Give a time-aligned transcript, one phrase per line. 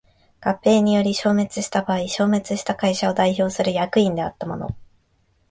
[0.39, 4.75] 合併により消滅した場合消滅した会社を代表する役員であった者